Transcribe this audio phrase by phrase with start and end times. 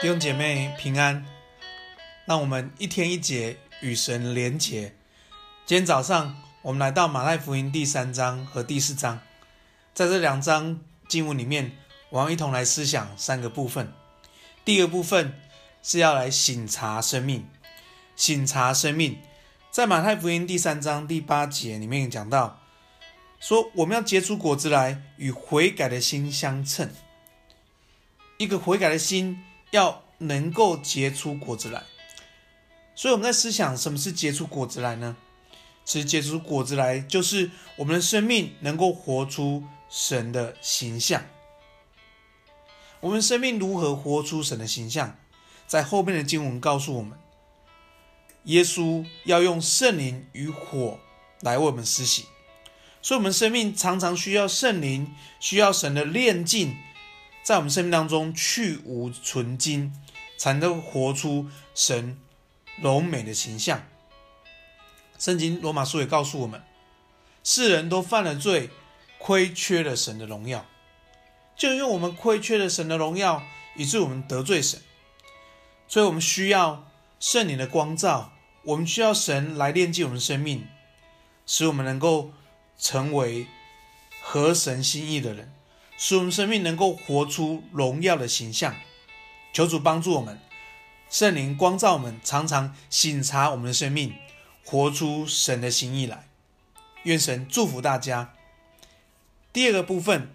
[0.00, 1.26] 弟兄姐妹平安，
[2.24, 4.94] 让我们一天一节与神连结。
[5.66, 9.18] 今天早上我们来到马太福音第三章和第四章，
[9.92, 11.72] 在这两章经文里面，
[12.10, 13.92] 我要一同来思想三个部分。
[14.64, 15.36] 第一个部分
[15.82, 17.48] 是要来省察生命，
[18.14, 19.18] 省察生命，
[19.72, 22.60] 在马太福音第三章第八节里面讲到，
[23.40, 26.88] 说我们要结出果子来，与悔改的心相称。
[28.36, 29.42] 一个悔改的心。
[29.70, 31.84] 要能够结出果子来，
[32.94, 35.16] 所以我们在思想什么是结出果子来呢？
[35.84, 41.24] 其实结出果子来，就是我们的生命能够活出神的形象。
[43.00, 45.16] 我们生命如何活出神的形象？
[45.66, 47.18] 在后面的经文告诉我们，
[48.44, 50.98] 耶稣要用圣灵与火
[51.40, 52.24] 来为我们施洗，
[53.00, 56.74] 所以我们生命常常需要圣灵，需要神的炼净。
[57.48, 59.90] 在我们生命当中去芜存菁，
[60.36, 62.20] 才能活出神
[62.76, 63.88] 荣美的形象。
[65.18, 66.62] 圣经罗马书也告诉我们，
[67.42, 68.68] 世人都犯了罪，
[69.16, 70.66] 亏缺了神的荣耀。
[71.56, 73.42] 就因为我们亏缺了神的荣耀，
[73.76, 74.82] 以致我们得罪神，
[75.88, 76.86] 所以我们需要
[77.18, 78.34] 圣灵的光照，
[78.64, 80.66] 我们需要神来炼净我们生命，
[81.46, 82.30] 使我们能够
[82.78, 83.46] 成为
[84.20, 85.54] 合神心意的人。
[86.00, 88.76] 使我们生命能够活出荣耀的形象，
[89.52, 90.40] 求主帮助我们，
[91.10, 94.14] 圣灵光照我们，常常省察我们的生命，
[94.64, 96.28] 活出神的心意来。
[97.02, 98.32] 愿神祝福大家。
[99.52, 100.32] 第二个部分，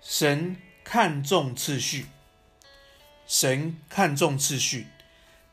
[0.00, 2.06] 神看重次序，
[3.24, 4.88] 神看重次序，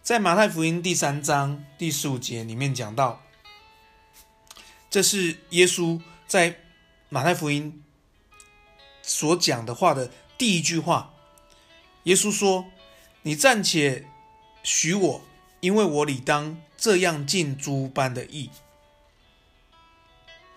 [0.02, 3.22] 在马太福音第三章第十五节里面讲到，
[4.90, 6.63] 这是耶稣在。
[7.14, 7.84] 马太福音
[9.04, 11.14] 所讲的话的第一句话，
[12.06, 12.66] 耶稣说
[13.22, 14.08] ：“你暂且
[14.64, 15.22] 许我，
[15.60, 18.50] 因为我理当这样尽诸般的义。”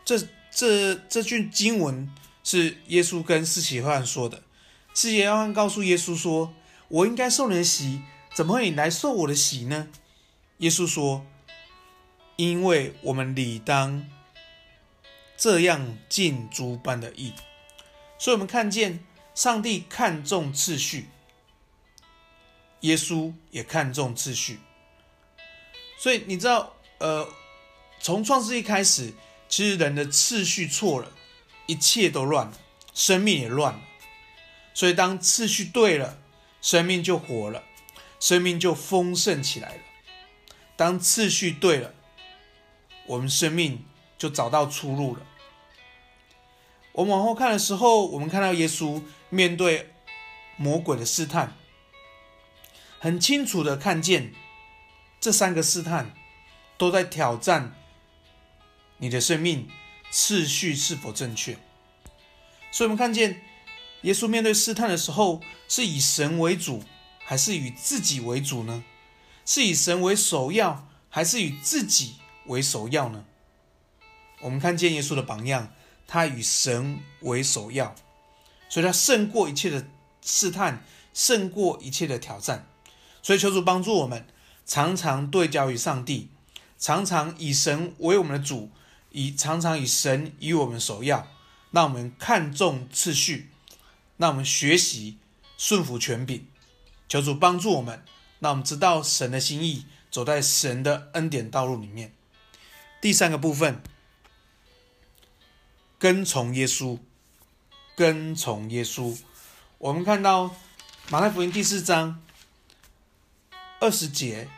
[0.03, 0.19] 这
[0.51, 2.11] 这这句经文
[2.43, 4.43] 是耶稣跟施洗约翰说的。
[4.95, 6.55] 施洗约翰告诉耶稣说
[6.89, 8.01] ：“我应该受你的洗，
[8.35, 9.89] 怎么会你来受我的洗呢？”
[10.57, 11.27] 耶稣说
[12.37, 14.09] ：“因为我们理当。”
[15.37, 17.35] 这样尽诸般的意，
[18.19, 19.05] 所以我们看见
[19.35, 21.11] 上帝看重次序，
[22.81, 24.61] 耶稣也看重次序。
[25.99, 27.29] 所以你知道，呃，
[28.01, 29.13] 从创世纪开始，
[29.49, 31.13] 其实人的次序错了，
[31.67, 32.59] 一切都乱了，
[32.95, 33.81] 生命也乱了。
[34.73, 36.19] 所以当次序对了，
[36.63, 37.63] 生命就活了，
[38.19, 39.83] 生命就丰盛起来了。
[40.77, 41.95] 当次序对了，
[43.07, 43.85] 我们生命。
[44.19, 45.23] 就找到出路了。
[46.93, 49.93] 我们往后看的时候，我们看到耶稣面对
[50.57, 51.55] 魔鬼的试探，
[52.99, 54.33] 很清楚的看见
[55.21, 56.15] 这三个试探
[56.79, 57.75] 都在挑战
[58.99, 59.69] 你的生命
[60.11, 61.59] 次序是否正确。
[62.71, 63.43] 所以，我们看见
[64.03, 66.83] 耶稣面对试探的时候，是以神为主，
[67.19, 68.85] 还是以自己为主呢？
[69.45, 72.17] 是以神为首要，还是以自己
[72.47, 73.25] 为首要呢？
[74.47, 75.73] 我们看见耶稣的榜样，
[76.07, 77.97] 他以神为首要，
[78.69, 79.89] 所以他胜过一切的
[80.23, 82.69] 试探，胜过一切的挑战。
[83.25, 84.25] 所以求主帮助我们，
[84.65, 86.29] 常常对焦于上帝，
[86.79, 88.71] 常常以神为我们的主，
[89.11, 91.27] 以常常以神以我们首要。
[91.73, 93.51] 让我们看重次序，
[94.17, 95.19] 让我们学习
[95.59, 96.47] 顺服权柄。
[97.09, 98.05] 求主帮助我们，
[98.39, 102.13] 让我们知道神的心意，走在神的恩典道路里面。
[103.01, 103.83] 第三个部分。
[105.99, 106.99] 跟从耶稣，
[107.97, 109.19] 跟从耶稣。
[109.79, 110.55] 我们看到
[111.09, 112.23] 马太福音第四章
[113.81, 114.49] 二十节、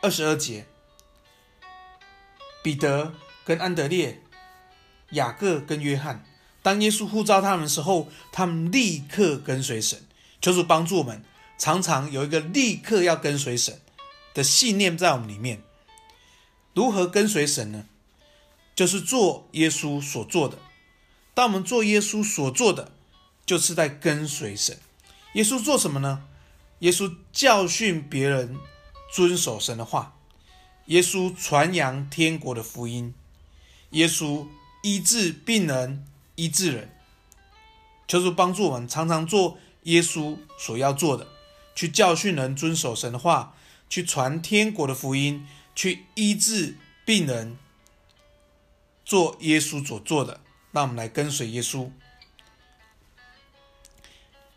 [0.00, 0.66] 二十二节，
[2.62, 3.12] 彼得
[3.44, 4.22] 跟安德烈、
[5.10, 6.24] 雅各跟约翰，
[6.62, 10.06] 当耶稣呼召他们的时候，他们立刻跟随神。
[10.40, 11.24] 求主帮助我们，
[11.58, 13.80] 常常有一个立刻要跟随神
[14.32, 15.62] 的信念在我们里面。
[16.74, 17.86] 如何跟随神呢？
[18.74, 20.58] 就是做耶稣所做的。
[21.34, 22.92] 当我们做耶稣所做的，
[23.46, 24.78] 就是在跟随神。
[25.34, 26.24] 耶稣做什么呢？
[26.80, 28.58] 耶稣教训别人
[29.12, 30.16] 遵守神的话。
[30.86, 33.14] 耶稣传扬天国的福音。
[33.90, 34.46] 耶稣
[34.82, 36.04] 医治病人，
[36.34, 36.90] 医治人。
[38.08, 41.28] 求主帮助我们，常常做耶稣所要做的，
[41.74, 43.54] 去教训人遵守神的话，
[43.88, 47.56] 去传天国的福音，去医治病人。
[49.12, 51.90] 做耶稣所做的，让我们来跟随耶稣。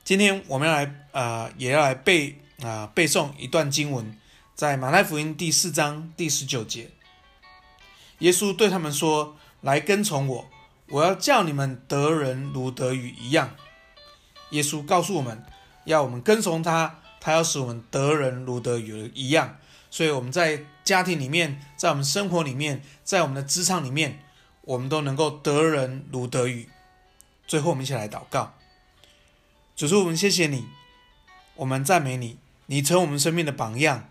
[0.05, 4.17] 今天我们要来啊、也要来背啊、背诵一段经文，
[4.55, 6.89] 在马太福音第四章第十九节，
[8.19, 10.49] 耶稣对他们说：“来跟从我，
[10.87, 13.57] 我要叫你们得人如得鱼一样。”
[14.51, 15.43] 耶稣告诉我们
[15.83, 19.57] 要我们跟从他，他要使我们得人如得鱼一样。
[19.91, 24.21] 所以我们在家庭里面，在我们生活里面，在我们的职场里面，
[24.65, 26.67] 我们都能够得人如得鱼。
[27.47, 28.56] 最后，我们一起来祷告。
[29.75, 30.65] 主说：“我们谢谢你，
[31.56, 34.09] 我们赞美你，你成为我们生命的榜样，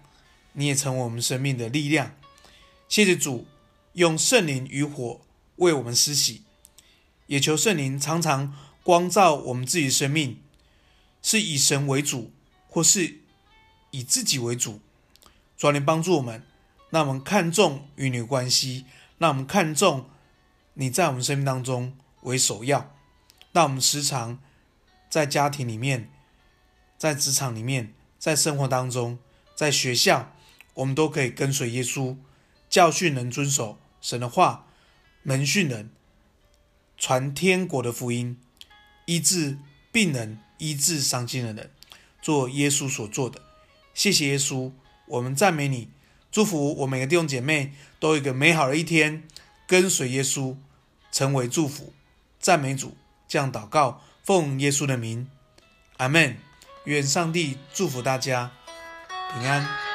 [0.52, 2.14] 你也成为我们生命的力量。
[2.88, 3.46] 谢谢主，
[3.94, 5.20] 用圣灵与火
[5.56, 6.42] 为我们施洗，
[7.26, 10.40] 也求圣灵常常光照我们自己的生命，
[11.22, 12.30] 是以神为主，
[12.68, 13.20] 或是
[13.90, 14.80] 以自己为主。
[15.56, 16.46] 主你帮助我们，
[16.90, 18.84] 让我们看重与你的关系，
[19.18, 20.10] 让我们看重
[20.74, 22.94] 你在我们生命当中为首要，
[23.52, 24.38] 那我们时常。”
[25.10, 26.10] 在家庭里面，
[26.98, 29.20] 在职场里面，在生活当中，
[29.54, 30.34] 在学校，
[30.74, 32.16] 我们都可以跟随耶稣，
[32.68, 34.66] 教训人遵守神的话，
[35.22, 35.90] 门训人，
[36.98, 38.36] 传天国的福音，
[39.06, 39.56] 医治
[39.92, 41.70] 病人，医治伤心的人，
[42.20, 43.40] 做耶稣所做的。
[43.94, 44.72] 谢谢耶稣，
[45.06, 45.90] 我们赞美你，
[46.32, 49.22] 祝福我每个弟兄姐妹都有一个美好的一天，
[49.66, 50.56] 跟随耶稣，
[51.10, 51.92] 成为祝福，
[52.38, 52.96] 赞美主，
[53.28, 54.02] 这样祷告。
[54.22, 55.30] 奉耶稣的名，
[55.98, 56.36] 阿门。
[56.84, 58.50] 愿上帝祝福大家
[59.32, 59.93] 平安。